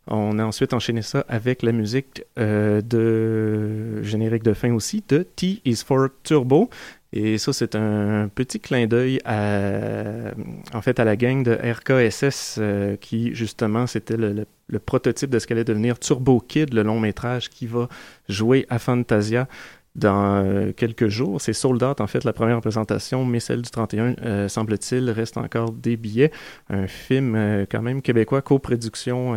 On 0.08 0.38
a 0.38 0.44
ensuite 0.44 0.74
enchaîné 0.74 1.02
ça 1.02 1.24
avec 1.28 1.62
la 1.62 1.72
musique 1.72 2.24
euh, 2.38 2.80
de 2.80 4.02
générique 4.02 4.42
de 4.42 4.52
fin 4.52 4.72
aussi 4.72 5.04
de 5.08 5.22
T 5.22 5.60
is 5.64 5.82
for 5.86 6.08
Turbo. 6.24 6.70
Et 7.12 7.36
ça, 7.36 7.52
c'est 7.52 7.74
un 7.74 8.28
petit 8.34 8.58
clin 8.58 8.86
d'œil 8.86 9.20
à, 9.26 10.32
en 10.72 10.80
fait, 10.80 10.98
à 10.98 11.04
la 11.04 11.16
gang 11.16 11.42
de 11.42 11.52
RKSS 11.52 12.56
euh, 12.58 12.96
qui, 12.96 13.34
justement, 13.34 13.86
c'était 13.86 14.16
le, 14.16 14.46
prototype 14.86 15.28
de 15.28 15.38
ce 15.38 15.46
qu'allait 15.46 15.64
devenir 15.64 15.98
Turbo 15.98 16.40
Kid, 16.40 16.72
le 16.72 16.82
long 16.82 16.98
métrage 16.98 17.50
qui 17.50 17.66
va 17.66 17.88
jouer 18.30 18.64
à 18.70 18.78
Fantasia 18.78 19.46
dans 19.94 20.42
euh, 20.42 20.72
quelques 20.72 21.08
jours. 21.08 21.38
C'est 21.38 21.52
sold 21.52 21.82
out, 21.82 22.00
en 22.00 22.06
fait, 22.06 22.24
la 22.24 22.32
première 22.32 22.56
représentation, 22.56 23.26
mais 23.26 23.40
celle 23.40 23.60
du 23.60 23.70
31, 23.70 24.16
euh, 24.22 24.48
semble-t-il, 24.48 25.10
reste 25.10 25.36
encore 25.36 25.72
des 25.72 25.98
billets. 25.98 26.30
Un 26.70 26.86
film 26.86 27.66
quand 27.70 27.82
même 27.82 28.00
québécois, 28.00 28.40
coproduction 28.40 29.36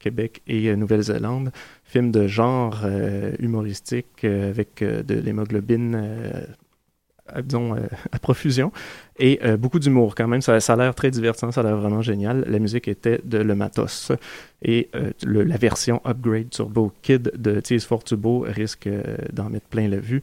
Québec 0.00 0.42
et 0.48 0.74
Nouvelle-Zélande. 0.74 1.52
Film 1.84 2.10
de 2.10 2.26
genre 2.26 2.84
humoristique 3.38 4.24
avec 4.24 4.82
de 4.82 5.14
l'hémoglobine 5.14 6.48
disons, 7.42 7.74
euh, 7.74 7.80
à 8.12 8.18
profusion, 8.18 8.72
et 9.18 9.40
euh, 9.44 9.56
beaucoup 9.56 9.78
d'humour 9.78 10.14
quand 10.14 10.28
même. 10.28 10.42
Ça, 10.42 10.56
a 10.56 10.76
l'air 10.76 10.94
très 10.94 11.10
divertissant, 11.10 11.50
ça 11.52 11.60
a 11.60 11.64
l'air 11.64 11.76
vraiment 11.76 12.02
génial. 12.02 12.44
La 12.48 12.58
musique 12.58 12.88
était 12.88 13.20
de 13.24 13.38
Le 13.38 13.54
Matos. 13.54 14.12
Et 14.62 14.88
euh, 14.94 15.12
la 15.24 15.56
version 15.56 16.00
Upgrade 16.06 16.50
Turbo 16.50 16.92
Kid 17.02 17.32
de 17.36 17.60
Tears 17.60 17.82
for 17.82 18.02
Turbo 18.04 18.44
risque 18.48 18.88
d'en 19.32 19.50
mettre 19.50 19.66
plein 19.66 19.88
la 19.88 19.98
vue. 19.98 20.22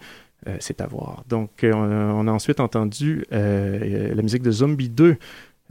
C'est 0.59 0.79
à 0.79 0.85
voir. 0.85 1.23
Donc, 1.27 1.49
on, 1.63 1.73
on, 1.73 2.27
a 2.27 2.31
ensuite 2.31 2.59
entendu 2.59 3.25
la 3.31 4.21
musique 4.21 4.43
de 4.43 4.51
Zombie 4.51 4.89
2, 4.89 5.17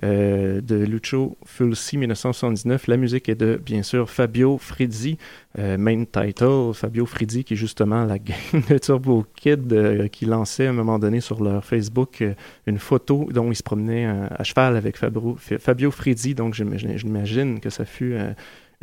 euh, 0.02 0.60
de 0.60 0.74
Lucio 0.74 1.36
Fulci 1.44 1.96
1979. 1.96 2.88
La 2.88 2.96
musique 2.96 3.28
est 3.28 3.36
de, 3.36 3.60
bien 3.64 3.84
sûr, 3.84 4.10
Fabio 4.10 4.58
Frizzi, 4.58 5.18
euh, 5.58 5.78
main 5.78 6.04
title. 6.04 6.72
Fabio 6.74 7.06
Frizzi, 7.06 7.44
qui 7.44 7.54
est 7.54 7.56
justement 7.56 8.04
la 8.04 8.18
gang 8.18 8.36
de 8.68 8.78
Turbo 8.78 9.24
Kid, 9.36 9.72
euh, 9.72 10.08
qui 10.08 10.26
lançait 10.26 10.66
à 10.66 10.70
un 10.70 10.72
moment 10.72 10.98
donné 10.98 11.20
sur 11.20 11.42
leur 11.42 11.64
Facebook 11.64 12.24
une 12.66 12.78
photo 12.78 13.28
dont 13.30 13.52
ils 13.52 13.56
se 13.56 13.62
promenaient 13.62 14.06
à 14.06 14.42
cheval 14.42 14.76
avec 14.76 14.96
Fabio, 14.96 15.36
Fabio 15.38 15.92
Frizzi. 15.92 16.34
Donc, 16.34 16.54
j'imagine 16.54 17.60
que 17.60 17.70
ça 17.70 17.84
fut 17.84 18.16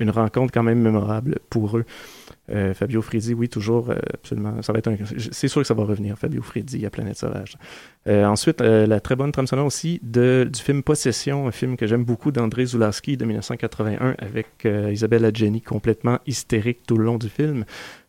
une 0.02 0.10
rencontre 0.10 0.52
quand 0.54 0.64
même 0.64 0.82
mémorable 0.82 1.40
pour 1.50 1.78
eux. 1.78 1.86
Euh, 2.50 2.74
Fabio 2.74 3.02
Frizzi, 3.02 3.34
oui, 3.34 3.48
toujours, 3.48 3.90
euh, 3.90 3.96
absolument. 4.14 4.62
Ça 4.62 4.74
va 4.74 4.80
être 4.80 4.88
un... 4.88 4.98
C'est 5.32 5.48
sûr 5.48 5.62
que 5.62 5.68
ça 5.68 5.74
va 5.74 5.84
revenir, 5.84 6.18
Fabio 6.18 6.42
Frizzi 6.42 6.86
à 6.86 6.90
Planète 6.90 7.18
Sauvage. 7.18 7.58
Euh, 8.08 8.26
ensuite, 8.26 8.62
la 8.62 9.00
très 9.00 9.16
bonne 9.16 9.32
trame 9.32 9.48
sonore 9.48 9.68
aussi 9.68 10.00
de, 10.04 10.50
du 10.52 10.60
film 10.60 10.84
Possession, 10.84 11.48
un 11.48 11.52
film 11.52 11.78
que 11.78 11.88
j'aime 11.88 12.04
beaucoup 12.04 12.32
d'André 12.32 12.66
Zulawski 12.66 13.16
de 13.16 13.26
1981 13.26 14.16
avec 14.18 14.68
Isabelle 14.92 15.26
Adjani 15.26 15.62
complètement 15.62 16.20
hystérique 16.26 16.80
tout 16.88 16.98
le 16.98 17.06
long 17.06 17.18
du 17.18 17.30
film. 17.30 17.64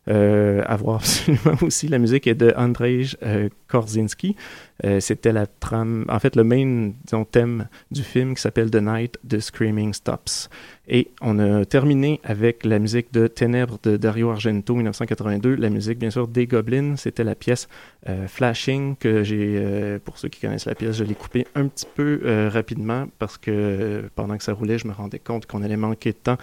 Euh, 0.09 0.61
à 0.65 0.75
voir 0.75 0.95
absolument 0.99 1.57
aussi. 1.61 1.87
La 1.87 1.97
musique 1.97 2.27
est 2.27 2.35
de 2.35 2.53
Andrzej 2.57 3.15
euh, 3.23 3.47
Korzinski. 3.67 4.35
Euh, 4.83 4.99
C'était 4.99 5.31
la 5.31 5.47
trame, 5.47 6.05
en 6.09 6.19
fait, 6.19 6.35
le 6.35 6.43
main 6.43 6.91
disons, 7.05 7.23
thème 7.23 7.67
du 7.89 8.03
film 8.03 8.35
qui 8.35 8.41
s'appelle 8.41 8.69
The 8.69 8.81
Night 8.81 9.17
The 9.27 9.39
Screaming 9.39 9.93
Stops. 9.93 10.49
Et 10.89 11.11
on 11.21 11.39
a 11.39 11.63
terminé 11.63 12.19
avec 12.25 12.65
la 12.65 12.79
musique 12.79 13.13
de 13.13 13.27
Ténèbres 13.27 13.79
de 13.83 13.95
Dario 13.95 14.31
Argento 14.31 14.75
1982. 14.75 15.55
La 15.55 15.69
musique, 15.69 15.99
bien 15.99 16.09
sûr, 16.09 16.27
des 16.27 16.47
Goblins. 16.47 16.97
C'était 16.97 17.23
la 17.23 17.35
pièce 17.35 17.69
euh, 18.09 18.27
Flashing 18.27 18.97
que 18.97 19.23
j'ai, 19.23 19.55
euh, 19.57 19.99
pour 20.03 20.17
ceux 20.17 20.27
qui 20.27 20.41
connaissent 20.41 20.65
la 20.65 20.75
pièce, 20.75 20.97
je 20.97 21.05
l'ai 21.05 21.15
coupée 21.15 21.47
un 21.55 21.67
petit 21.67 21.87
peu 21.95 22.19
euh, 22.25 22.49
rapidement 22.51 23.05
parce 23.17 23.37
que 23.37 24.09
pendant 24.15 24.37
que 24.37 24.43
ça 24.43 24.51
roulait, 24.51 24.77
je 24.77 24.87
me 24.87 24.93
rendais 24.93 25.19
compte 25.19 25.45
qu'on 25.45 25.63
allait 25.63 25.77
manquer 25.77 26.11
de 26.11 26.17
temps 26.17 26.37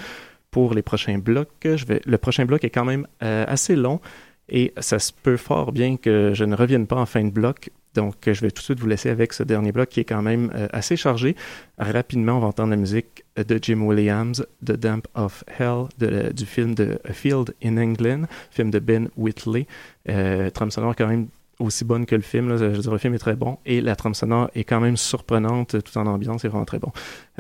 pour 0.51 0.75
les 0.75 0.83
prochains 0.83 1.19
blocs. 1.19 1.49
Le 1.65 2.17
prochain 2.17 2.45
bloc 2.45 2.65
est 2.65 2.71
quand 2.71 2.85
même 2.85 3.07
euh, 3.23 3.45
assez 3.47 3.77
long 3.77 4.01
et 4.49 4.73
ça 4.79 4.99
se 4.99 5.13
peut 5.13 5.37
fort 5.37 5.73
bien 5.73 5.97
que 5.97 6.33
je 6.35 6.45
ne 6.45 6.55
revienne 6.55 6.87
pas 6.87 6.97
en 6.97 7.07
fin 7.07 7.25
de 7.25 7.31
bloc. 7.31 7.71
Donc, 7.95 8.15
je 8.25 8.41
vais 8.41 8.51
tout 8.51 8.61
de 8.61 8.65
suite 8.65 8.79
vous 8.79 8.87
laisser 8.87 9.11
avec 9.11 9.33
ce 9.33 9.43
dernier 9.43 9.73
bloc 9.73 9.89
qui 9.89 9.99
est 9.99 10.05
quand 10.05 10.23
même 10.23 10.53
euh, 10.55 10.69
assez 10.73 10.97
chargé. 10.97 11.35
Rapidement, 11.77 12.37
on 12.37 12.41
va 12.41 12.47
entendre 12.47 12.71
la 12.71 12.77
musique 12.77 13.25
de 13.37 13.59
Jim 13.61 13.81
Williams, 13.81 14.47
The 14.65 14.73
Damp 14.73 15.09
of 15.15 15.43
Hell, 15.59 15.87
du 16.33 16.47
film 16.47 16.75
de 16.75 17.01
A 17.09 17.13
Field 17.13 17.55
in 17.65 17.77
England, 17.79 18.27
film 18.53 18.71
de 18.71 18.79
Ben 18.79 19.09
Whitley. 19.17 19.67
Euh, 20.09 20.51
sonore 20.71 20.95
quand 20.95 21.09
même 21.09 21.29
aussi 21.61 21.85
bonne 21.85 22.07
que 22.07 22.15
le 22.15 22.23
film. 22.23 22.49
Là. 22.49 22.57
Je 22.57 22.65
veux 22.65 22.79
dire, 22.79 22.93
le 22.93 22.99
film 22.99 23.15
est 23.15 23.19
très 23.19 23.37
bon 23.37 23.59
et 23.67 23.81
la 23.81 23.97
trame 23.97 24.15
sonore 24.15 24.51
est 24.55 24.65
quand 24.65 24.81
même 24.81 24.97
surprenante 24.97 25.83
tout 25.83 25.99
en 25.99 26.07
ambiance. 26.07 26.43
C'est 26.43 26.49
vraiment 26.49 26.65
très 26.65 26.79
bon. 26.79 26.91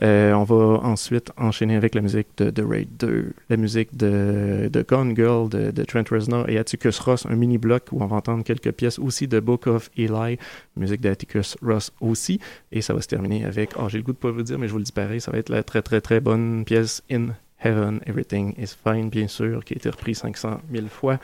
Euh, 0.02 0.32
on 0.32 0.44
va 0.44 0.80
ensuite 0.86 1.30
enchaîner 1.36 1.76
avec 1.76 1.94
la 1.94 2.00
musique 2.00 2.28
de 2.38 2.50
The 2.50 2.62
Raid 2.66 2.88
2, 2.98 3.32
la 3.48 3.56
musique 3.56 3.96
de, 3.96 4.70
Gone 4.88 5.14
Girl 5.14 5.48
de, 5.48 5.70
de 5.70 5.84
Trent 5.84 6.04
Reznor 6.10 6.48
et 6.48 6.58
Atticus 6.58 6.98
Ross, 7.00 7.26
un 7.26 7.36
mini-bloc 7.36 7.84
où 7.92 8.02
on 8.02 8.06
va 8.06 8.16
entendre 8.16 8.44
quelques 8.44 8.72
pièces 8.72 8.98
aussi 8.98 9.28
de 9.28 9.40
Book 9.40 9.66
of 9.66 9.90
Eli, 9.96 10.38
musique 10.76 11.00
d'Atticus 11.00 11.56
Ross 11.62 11.92
aussi. 12.00 12.40
Et 12.72 12.80
ça 12.80 12.94
va 12.94 13.00
se 13.00 13.08
terminer 13.08 13.44
avec, 13.44 13.72
oh 13.76 13.88
j'ai 13.88 13.98
le 13.98 14.04
goût 14.04 14.12
de 14.12 14.18
pas 14.18 14.30
vous 14.30 14.42
dire, 14.42 14.58
mais 14.58 14.68
je 14.68 14.72
vous 14.72 14.78
le 14.78 14.84
dis 14.84 14.92
pareil, 14.92 15.20
ça 15.20 15.30
va 15.30 15.38
être 15.38 15.50
la 15.50 15.62
très 15.62 15.82
très 15.82 16.00
très 16.00 16.20
bonne 16.20 16.64
pièce 16.64 17.02
In 17.10 17.28
Heaven, 17.62 18.00
Everything 18.06 18.54
is 18.58 18.74
Fine, 18.82 19.10
bien 19.10 19.28
sûr, 19.28 19.64
qui 19.64 19.74
a 19.74 19.76
été 19.76 19.90
repris 19.90 20.14
500 20.14 20.60
000 20.72 20.86
fois 20.88 21.18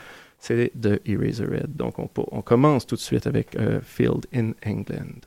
c'est 0.47 0.70
de 0.76 1.01
Eraserhead. 1.05 1.74
Donc 1.76 1.99
on, 1.99 2.09
on, 2.30 2.42
commence 2.42 2.86
tout 2.86 2.94
de 2.94 3.01
suite 3.01 3.26
avec 3.26 3.57
euh, 3.57 3.80
Field 3.80 4.26
in 4.32 4.53
England. 4.64 5.26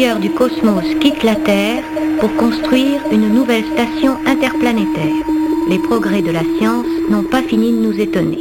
Travailleurs 0.00 0.18
du 0.18 0.30
cosmos 0.30 0.94
quittent 0.98 1.24
la 1.24 1.34
Terre 1.34 1.82
pour 2.20 2.34
construire 2.36 3.02
une 3.12 3.28
nouvelle 3.34 3.66
station 3.66 4.16
interplanétaire. 4.26 5.26
Les 5.68 5.78
progrès 5.78 6.22
de 6.22 6.30
la 6.30 6.40
science 6.56 6.86
n'ont 7.10 7.22
pas 7.22 7.42
fini 7.42 7.70
de 7.70 7.76
nous 7.76 8.00
étonner. 8.00 8.38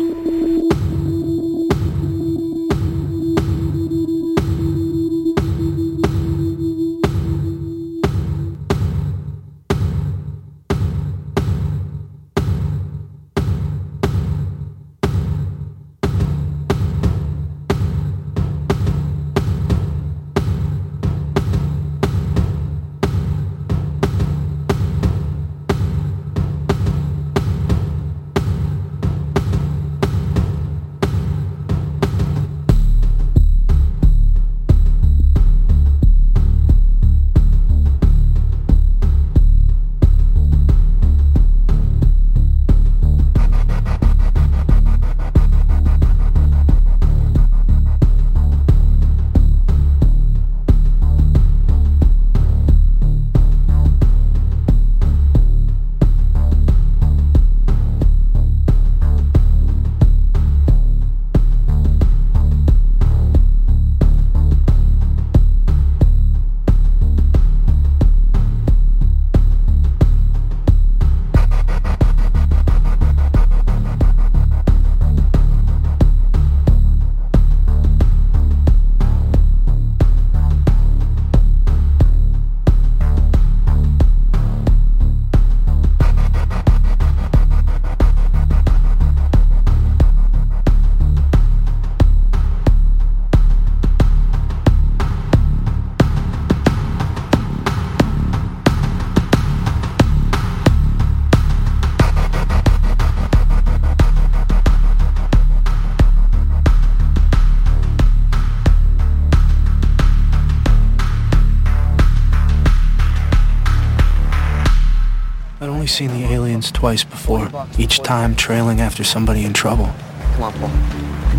Each 117.80 118.00
time 118.00 118.36
trailing 118.36 118.82
after 118.82 119.04
somebody 119.04 119.46
in 119.46 119.54
trouble. 119.54 119.90
Come 120.34 120.44
on, 120.44 120.54
Paul. 120.54 120.70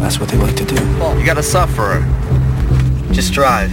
That's 0.01 0.18
what 0.18 0.30
they 0.30 0.38
like 0.38 0.57
to 0.57 0.64
do. 0.64 0.76
Paul, 0.99 1.18
You 1.18 1.26
gotta 1.26 1.43
suffer. 1.43 2.03
Just 3.12 3.32
drive. 3.32 3.70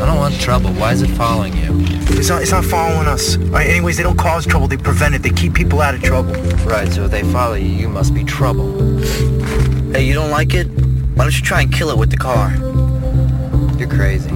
I 0.00 0.06
don't 0.06 0.16
want 0.16 0.40
trouble. 0.40 0.70
Why 0.70 0.92
is 0.92 1.02
it 1.02 1.10
following 1.10 1.54
you? 1.56 1.68
It's 2.16 2.28
not, 2.28 2.40
it's 2.40 2.52
not 2.52 2.64
following 2.64 3.06
us. 3.08 3.36
All 3.36 3.44
right, 3.48 3.66
anyways, 3.66 3.96
they 3.96 4.02
don't 4.02 4.16
cause 4.16 4.46
trouble. 4.46 4.68
They 4.68 4.76
prevent 4.76 5.14
it. 5.14 5.22
They 5.22 5.30
keep 5.30 5.54
people 5.54 5.80
out 5.80 5.94
of 5.94 6.02
trouble. 6.02 6.32
Right, 6.64 6.90
so 6.90 7.04
if 7.04 7.10
they 7.10 7.22
follow 7.24 7.54
you, 7.54 7.68
you 7.68 7.88
must 7.88 8.14
be 8.14 8.24
trouble. 8.24 8.72
Hey, 9.92 10.04
you 10.04 10.14
don't 10.14 10.30
like 10.30 10.54
it? 10.54 10.66
Why 11.14 11.24
don't 11.24 11.36
you 11.36 11.44
try 11.44 11.62
and 11.62 11.72
kill 11.72 11.90
it 11.90 11.98
with 11.98 12.10
the 12.10 12.16
car? 12.16 12.54
You're 13.78 13.88
crazy. 13.88 14.30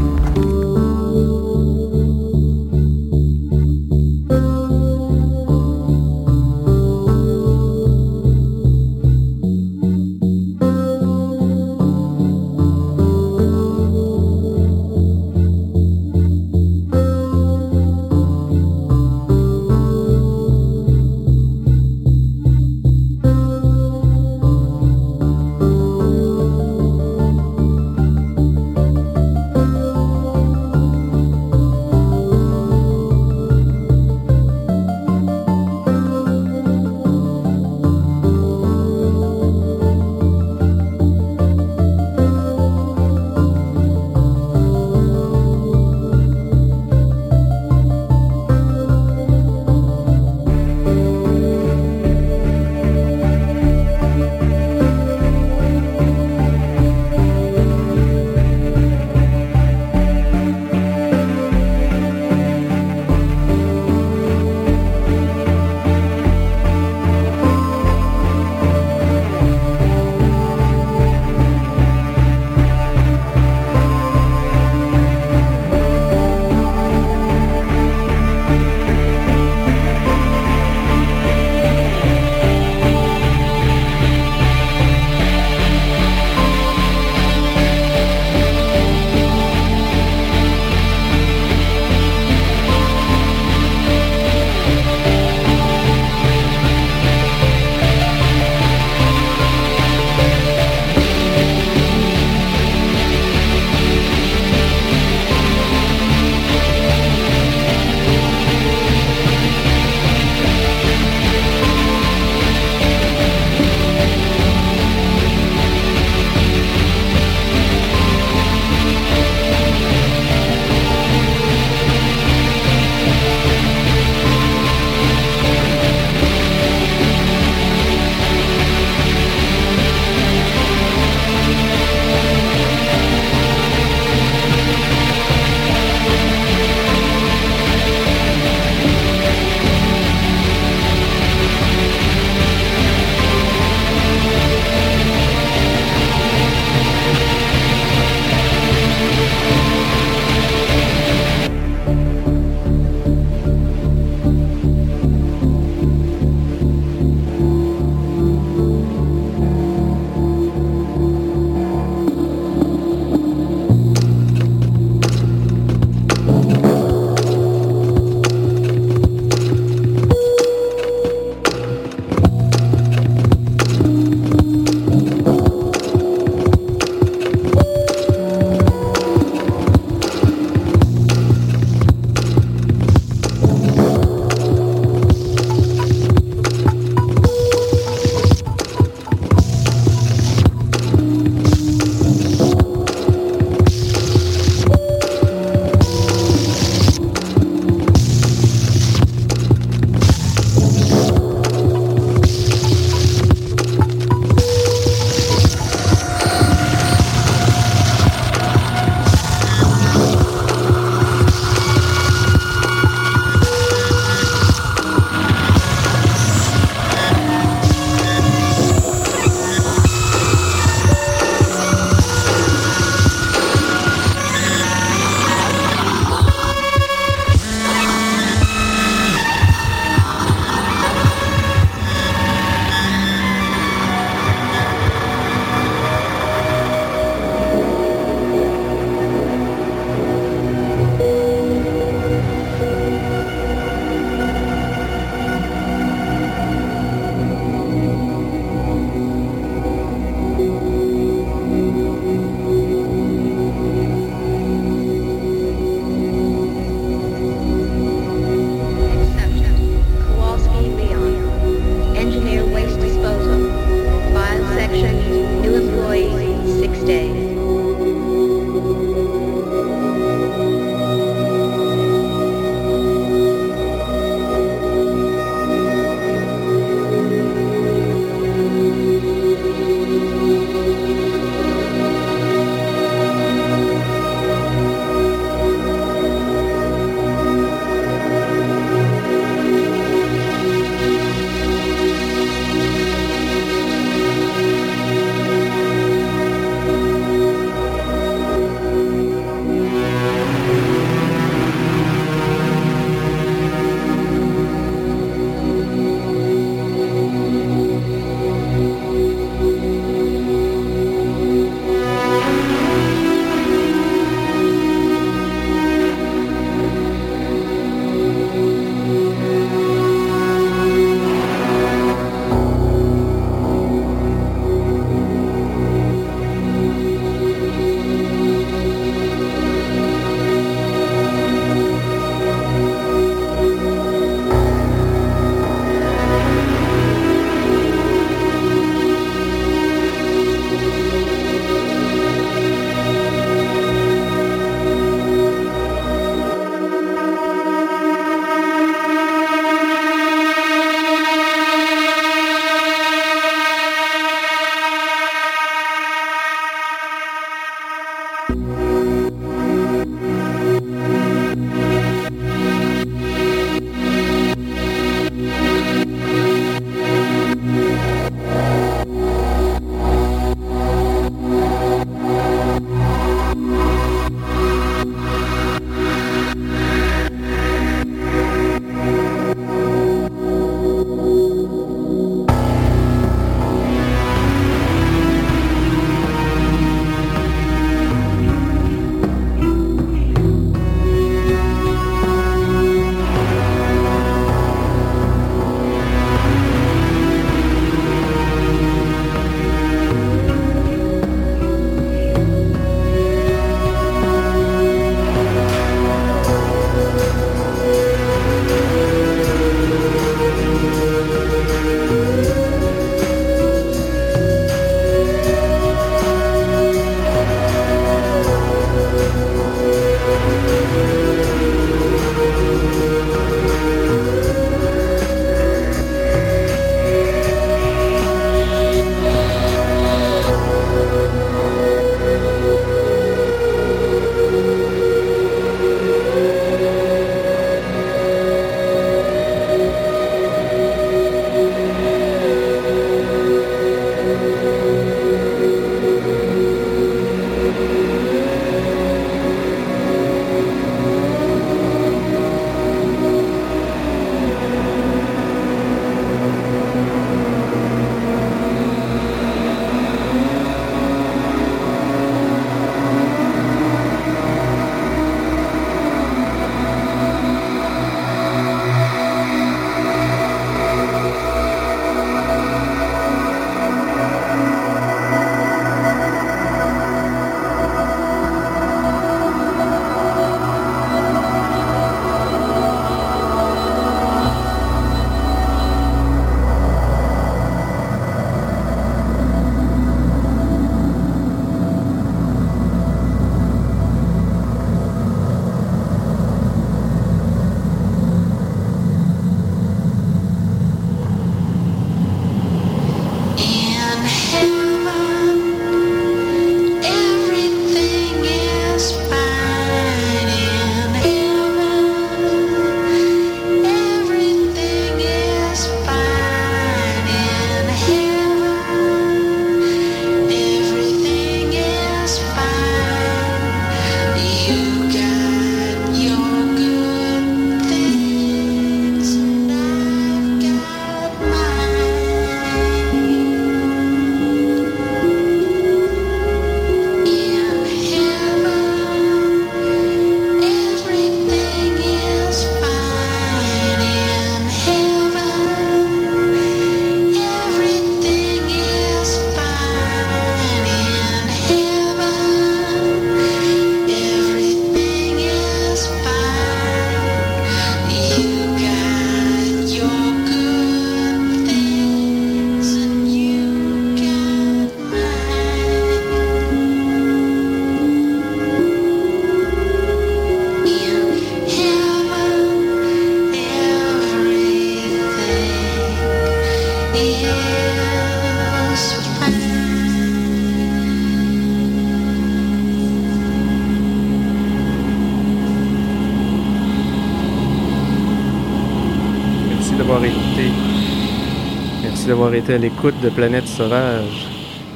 D'avoir 592.08 592.32
été 592.32 592.54
à 592.54 592.58
l'écoute 592.58 592.98
de 593.02 593.10
Planète 593.10 593.46
Sauvage. 593.46 594.26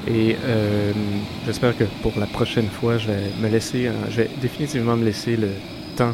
Et 0.07 0.37
euh, 0.45 0.93
j'espère 1.47 1.75
que 1.75 1.85
pour 2.03 2.13
la 2.19 2.27
prochaine 2.27 2.67
fois, 2.67 2.99
je 2.99 3.07
vais 3.07 3.31
me 3.41 3.49
laisser, 3.49 3.91
je 4.11 4.17
vais 4.19 4.31
définitivement 4.43 4.97
me 4.97 5.05
laisser 5.07 5.37
le 5.39 5.49
temps 5.97 6.13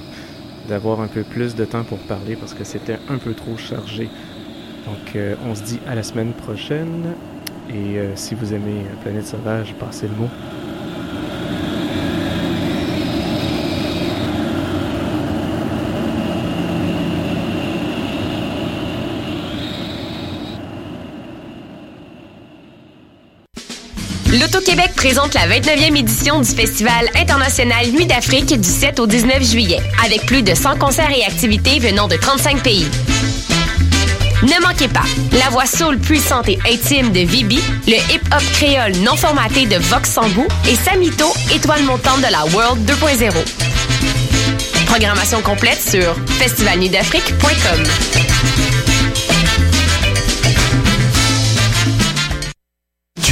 d'avoir 0.68 1.00
un 1.00 1.08
peu 1.08 1.22
plus 1.24 1.56
de 1.56 1.64
temps 1.64 1.82
pour 1.82 1.98
parler 1.98 2.36
parce 2.36 2.54
que 2.54 2.62
c'était 2.62 2.98
un 3.08 3.18
peu 3.18 3.34
trop 3.34 3.56
chargé. 3.56 4.08
Donc, 4.86 5.16
euh, 5.16 5.34
on 5.44 5.56
se 5.56 5.62
dit 5.62 5.80
à 5.88 5.96
la 5.96 6.04
semaine 6.04 6.32
prochaine. 6.34 7.14
Et 7.68 7.98
euh, 7.98 8.14
si 8.14 8.36
vous 8.36 8.54
aimez 8.54 8.84
Planète 9.02 9.26
Sauvage, 9.26 9.74
passez 9.74 10.06
le 10.06 10.14
mot. 10.14 10.28
L'Auto-Québec 24.78 24.94
présente 24.94 25.34
la 25.34 25.48
29e 25.48 25.98
édition 25.98 26.40
du 26.40 26.48
Festival 26.48 27.10
international 27.16 27.88
Nuit 27.88 28.06
d'Afrique 28.06 28.60
du 28.60 28.68
7 28.68 29.00
au 29.00 29.06
19 29.08 29.42
juillet, 29.42 29.80
avec 30.04 30.24
plus 30.24 30.42
de 30.42 30.54
100 30.54 30.78
concerts 30.78 31.10
et 31.10 31.24
activités 31.24 31.80
venant 31.80 32.06
de 32.06 32.16
35 32.16 32.62
pays. 32.62 32.86
Ne 34.42 34.62
manquez 34.62 34.86
pas 34.86 35.02
la 35.32 35.50
voix 35.50 35.66
soul 35.66 35.98
puissante 35.98 36.48
et 36.48 36.58
intime 36.70 37.10
de 37.10 37.20
Vibi, 37.20 37.60
le 37.88 37.96
hip-hop 38.12 38.42
créole 38.52 38.96
non 38.98 39.16
formaté 39.16 39.66
de 39.66 39.76
Vox 39.76 40.12
Sambou 40.12 40.46
et 40.68 40.76
Samito, 40.76 41.32
étoile 41.52 41.82
montante 41.82 42.20
de 42.20 42.30
la 42.30 42.44
World 42.54 42.88
2.0. 42.88 43.32
Programmation 44.86 45.40
complète 45.40 45.80
sur 45.80 46.14
festivalnuitdafrique.com. 46.38 48.27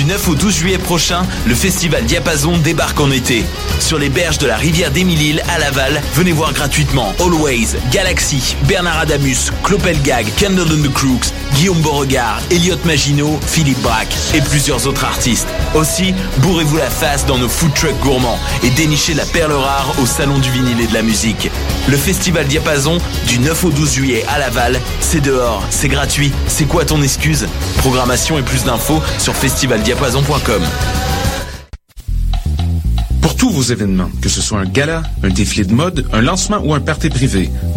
9 0.07 0.29
au 0.29 0.35
12 0.37 0.55
juillet 0.55 0.79
prochain, 0.79 1.27
le 1.47 1.55
festival 1.55 2.05
Diapason 2.05 2.59
débarque 2.59 3.01
en 3.01 3.11
été. 3.11 3.45
Sur 3.81 3.99
les 3.99 4.09
berges 4.09 4.39
de 4.39 4.47
la 4.47 4.57
rivière 4.57 4.93
d'Émile-Île 4.93 5.43
à 5.49 5.59
Laval, 5.59 6.01
venez 6.15 6.33
voir 6.33 6.53
gratuitement 6.53 7.13
Always, 7.19 7.77
Galaxy, 7.91 8.57
Bernard 8.69 9.01
Adamus, 9.01 9.51
Clopelgag, 9.65 10.27
Candle 10.39 10.73
and 10.73 10.83
the 10.83 10.93
Crooks, 10.93 11.33
Guillaume 11.57 11.81
Beauregard, 11.81 12.43
Elliot 12.51 12.77
Maginot, 12.85 13.41
Philippe 13.47 13.81
Braque 13.81 14.15
et 14.35 14.43
plusieurs 14.43 14.87
autres 14.87 15.07
artistes. 15.07 15.49
Aussi, 15.75 16.15
bourrez-vous 16.39 16.77
la 16.77 16.91
face 16.91 17.25
dans 17.25 17.39
nos 17.39 17.49
food 17.49 17.73
trucks 17.73 17.99
gourmands 18.01 18.39
et 18.63 18.69
dénichez 18.69 19.15
la 19.15 19.25
perle 19.25 19.53
rare 19.53 19.95
au 19.99 20.05
Salon 20.05 20.39
du 20.39 20.51
vinyle 20.51 20.79
et 20.83 20.87
de 20.87 20.93
la 20.93 21.01
musique. 21.01 21.51
Le 21.89 21.97
festival 21.97 22.47
Diapason, 22.47 22.99
du 23.27 23.39
9 23.39 23.65
au 23.65 23.71
12 23.71 23.91
juillet 23.91 24.25
à 24.29 24.39
Laval, 24.39 24.79
c'est 25.01 25.23
dehors, 25.23 25.65
c'est 25.71 25.89
gratuit, 25.89 26.31
c'est 26.47 26.67
quoi 26.67 26.85
ton 26.85 27.01
excuse? 27.01 27.47
Programmation 27.79 28.39
et 28.39 28.43
plus 28.43 28.65
d'infos 28.65 29.01
sur 29.19 29.35
festivaldiapason.com. 29.35 30.63
Pour 33.23 33.35
tous 33.35 33.51
vos 33.51 33.63
événements, 33.63 34.11
que 34.21 34.29
ce 34.29 34.43
soit 34.43 34.59
un 34.59 34.67
gala, 34.67 35.03
un 35.23 35.31
défilé 35.31 35.65
de 35.65 35.73
mode, 35.73 36.07
un 36.13 36.21
lancement 36.21 36.59
ou 36.63 36.75
un 36.75 36.81
party 36.81 37.09
privé, 37.09 37.51